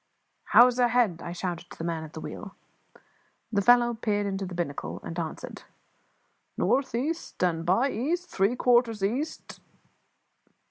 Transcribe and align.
"How 0.45 0.65
is 0.65 0.79
her 0.79 0.87
head?" 0.87 1.21
I 1.23 1.31
shouted 1.31 1.69
to 1.69 1.77
the 1.77 1.83
man 1.83 2.03
at 2.03 2.13
the 2.13 2.19
wheel. 2.19 2.55
The 3.53 3.61
fellow 3.61 3.93
peered 3.93 4.25
into 4.25 4.47
the 4.47 4.55
binnacle, 4.55 4.99
and 5.03 5.19
answered 5.19 5.61
"North 6.57 6.95
east 6.95 7.43
and 7.43 7.67
by 7.67 7.91
east, 7.91 8.27
three 8.27 8.55
quarters 8.55 9.03
east." 9.03 9.59